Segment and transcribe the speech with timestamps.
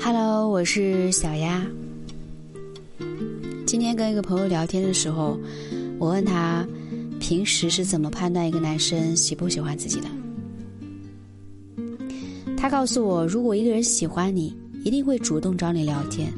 [0.00, 1.64] Hello，我是小丫。
[3.66, 5.38] 今天跟一个朋友聊天的时候，
[5.98, 6.66] 我问他
[7.20, 10.08] 平时是怎么判断一个男生喜不喜欢自己的。
[12.56, 16.32] 他告诉我，如果一个人喜欢你，一定会主动找你聊天，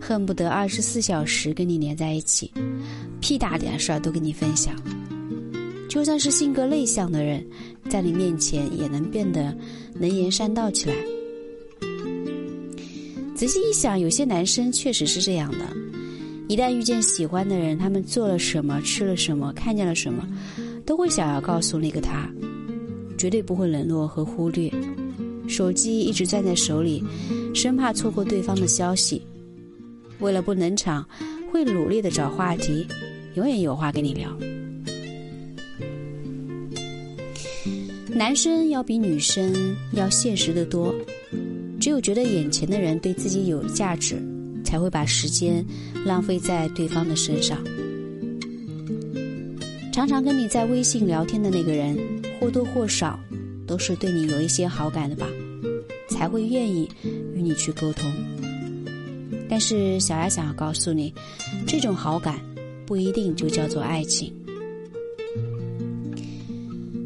[0.00, 2.50] 恨不得二十四小时跟你黏在一起，
[3.20, 4.74] 屁大点事儿都跟你分享。
[5.88, 7.46] 就算是性格内向的人，
[7.88, 9.56] 在你面前也能变得
[9.94, 10.94] 能言善道起来。
[13.36, 15.58] 仔细一想，有些男生确实是这样的：
[16.48, 20.26] 一旦遇见喜欢的人，他们做了什么、吃了什么、看见了什么，
[20.86, 22.30] 都会想要告诉那个他，
[23.18, 24.72] 绝对不会冷落和忽略。
[25.46, 27.04] 手机一直攥在手里，
[27.54, 29.20] 生怕错过对方的消息。
[30.20, 31.06] 为了不冷场，
[31.52, 32.86] 会努力的找话题，
[33.34, 34.34] 永远有话跟你聊。
[38.08, 40.94] 男生要比女生要现实的多。
[41.80, 44.16] 只有觉得眼前的人对自己有价值，
[44.64, 45.64] 才会把时间
[46.04, 47.62] 浪费在对方的身上。
[49.92, 51.96] 常常跟你在微信聊天的那个人，
[52.38, 53.18] 或多或少
[53.66, 55.26] 都是对你有一些好感的吧，
[56.08, 56.88] 才会愿意
[57.34, 58.12] 与你去沟通。
[59.48, 61.14] 但是小丫想要告诉你，
[61.66, 62.38] 这种好感
[62.84, 64.32] 不一定就叫做爱情。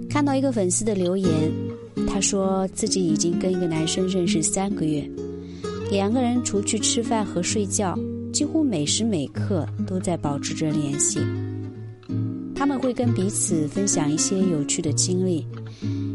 [0.08, 1.69] 看到一个粉丝的留言。
[2.06, 5.08] 他说自己已经跟一个男生认识三个月，
[5.90, 7.98] 两个人除去吃饭和睡觉，
[8.32, 11.20] 几乎每时每刻都在保持着联系。
[12.54, 15.46] 他们会跟彼此分享一些有趣的经历，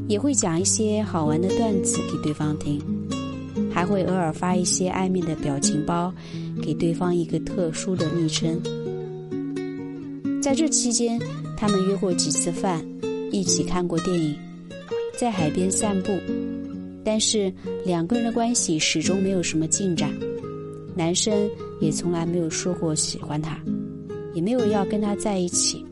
[0.08, 2.80] 也会讲一些好玩的段子给对方听，
[3.72, 6.14] 还会偶尔发一些暧昧的表情包，
[6.62, 8.62] 给对方一个特殊的昵称。
[10.40, 11.20] 在这期间，
[11.58, 12.86] 他们约过几次饭，
[13.32, 14.36] 一起看过电影。
[15.18, 16.12] 在海边散步，
[17.04, 17.52] 但是
[17.86, 20.12] 两个人的关系始终没有什么进展。
[20.96, 21.50] 男生
[21.80, 23.60] 也从来没有说过喜欢他，
[24.34, 25.86] 也没有要跟他在一起。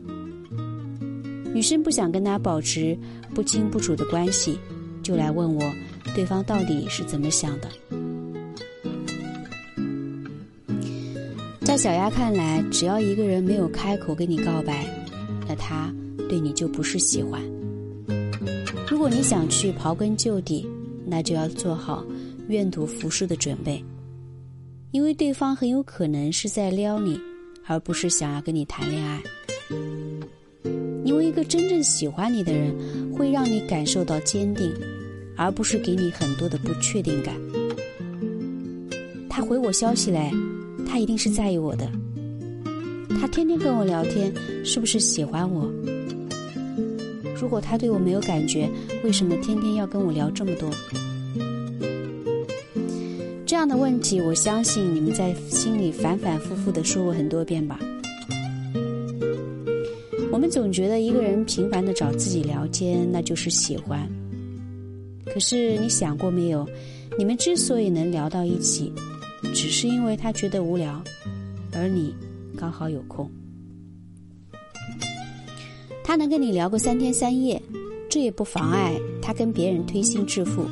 [1.52, 2.98] 女生不想跟他保持
[3.34, 4.58] 不清不楚的关系，
[5.02, 5.62] 就来问我，
[6.14, 7.68] 对方到底是怎么想的？
[11.62, 14.86] 在小丫看来，只要一个人没有开口跟你告白，
[15.48, 15.92] 那他
[16.28, 17.42] 对你就不是喜欢。
[18.86, 20.66] 如果你想去刨根究底，
[21.06, 22.04] 那就要做好
[22.48, 23.82] 愿赌服输的准备，
[24.92, 27.18] 因为对方很有可能是在撩你，
[27.66, 29.22] 而不是想要跟你谈恋爱。
[31.04, 32.74] 因为一个真正喜欢你的人，
[33.12, 34.72] 会让你感受到坚定，
[35.36, 37.34] 而不是给你很多的不确定感。
[39.28, 40.30] 他回我消息嘞，
[40.86, 41.90] 他一定是在意我的。
[43.20, 44.32] 他天天跟我聊天，
[44.64, 45.70] 是不是喜欢我？
[47.40, 48.68] 如果他对我没有感觉，
[49.02, 50.70] 为什么天天要跟我聊这么多？
[53.46, 57.78] 这样的问题，我相信你们在心里反反复复的说过很多遍吧。
[60.32, 64.08] 我们总觉得一个人频繁的找自己聊天，那就是喜欢。
[65.26, 66.66] 可是你想过没有？
[67.16, 68.92] 你们之所以能聊到一起，
[69.54, 71.00] 只是因为他觉得无聊，
[71.72, 72.12] 而你
[72.56, 73.30] 刚好有空。
[76.04, 77.60] 他能跟你聊个三天三夜，
[78.10, 80.62] 这也不妨碍他跟别人推心置腹。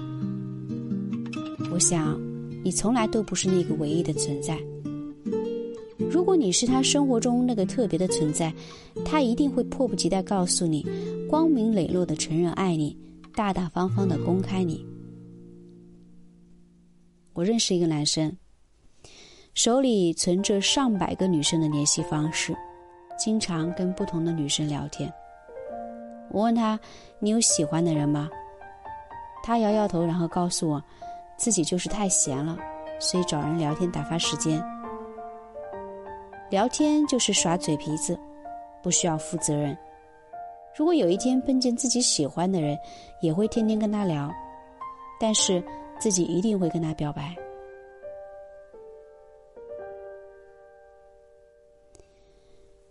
[1.72, 2.20] 我想，
[2.62, 4.58] 你从来都不是那个唯一的存在。
[6.10, 8.52] 如果你是他生活中那个特别的存在，
[9.06, 10.86] 他一定会迫不及待告诉你，
[11.30, 12.94] 光明磊落的承认爱你，
[13.34, 14.84] 大大方方的公开你。
[17.32, 18.30] 我认识一个男生，
[19.54, 22.54] 手里存着上百个女生的联系方式，
[23.18, 25.10] 经常跟不同的女生聊天。
[26.32, 26.78] 我问他
[27.20, 28.28] ：“你有喜欢的人吗？”
[29.44, 30.82] 他摇摇头，然后告诉我，
[31.36, 32.56] 自己就是太闲了，
[32.98, 34.62] 所以找人聊天打发时间。
[36.48, 38.18] 聊天就是耍嘴皮子，
[38.82, 39.76] 不需要负责任。
[40.74, 42.78] 如果有一天碰见自己喜欢的人，
[43.20, 44.30] 也会天天跟他聊，
[45.20, 45.62] 但是
[45.98, 47.36] 自己一定会跟他表白。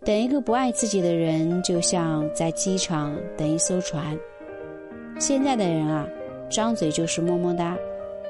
[0.04, 4.18] 等一个不爱自己的人，就像在机场等一艘船。
[5.20, 6.08] 现在的人啊，
[6.50, 7.78] 张嘴就是么么哒，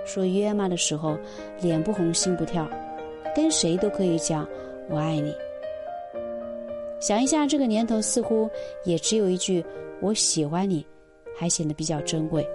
[0.04, 1.16] 说约吗的时候，
[1.62, 2.68] 脸不红心不跳，
[3.34, 4.46] 跟谁都可以讲
[4.90, 5.32] 我爱你。
[7.00, 8.50] 想一下，这个年头似乎
[8.84, 9.64] 也只有一句
[10.02, 10.86] 我喜欢你，
[11.34, 12.46] 还显得比较珍贵。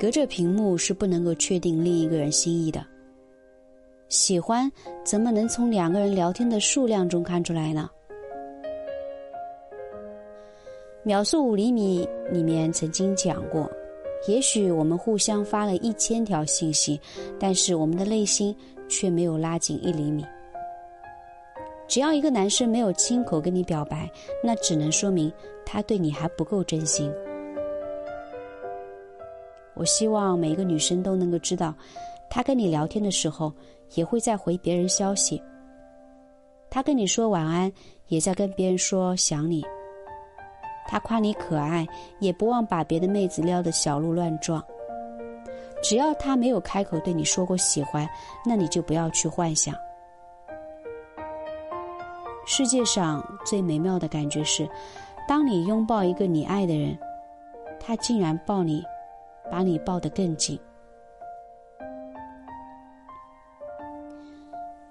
[0.00, 2.84] 隔着屏幕是不能够确定另一个人心意的。
[4.08, 4.70] 喜欢
[5.04, 7.90] 怎么能从两个人聊天的数量中看出来呢？
[11.02, 13.68] 秒速五厘米里面曾经讲过，
[14.28, 17.00] 也许我们互相发了一千条信息，
[17.38, 18.54] 但是我们的内心
[18.88, 20.24] 却没有拉近一厘米。
[21.88, 24.08] 只要一个男生没有亲口跟你表白，
[24.42, 25.32] 那只能说明
[25.64, 27.12] 他对你还不够真心。
[29.74, 31.74] 我希望每一个女生都能够知道，
[32.28, 33.52] 他跟你聊天的时候
[33.94, 35.42] 也会在回别人消息，
[36.68, 37.72] 他跟你说晚安，
[38.08, 39.64] 也在跟别人说想你。
[40.86, 41.86] 他夸你可爱，
[42.20, 44.62] 也不忘把别的妹子撩得小鹿乱撞。
[45.82, 48.08] 只要他没有开口对你说过喜欢，
[48.44, 49.74] 那你就不要去幻想。
[52.44, 54.68] 世界上最美妙的感觉是，
[55.26, 56.96] 当你拥抱一个你爱的人，
[57.80, 58.84] 他竟然抱你。
[59.48, 60.58] 把你抱得更紧。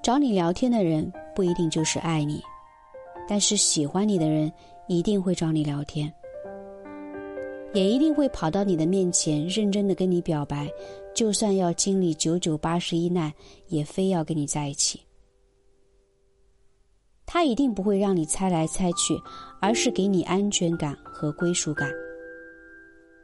[0.05, 2.39] 找你聊天的人不一定就是爱你，
[3.27, 4.53] 但是喜欢你的人
[4.85, 6.13] 一定会找你聊天，
[7.73, 10.71] 也一定会跑到你的面前认真的跟你表白，
[11.15, 13.33] 就算要经历九九八十一难，
[13.69, 15.01] 也非要跟你在一起。
[17.25, 19.19] 他一定不会让你猜来猜去，
[19.59, 21.89] 而是给你安全感和归属感。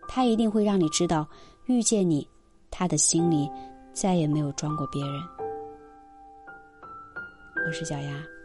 [0.08, 1.30] 他一定会让你知道，
[1.68, 2.28] 遇见你，
[2.72, 3.48] 他的心里
[3.94, 5.41] 再也没有装过别人。
[7.66, 8.41] 我是小丫。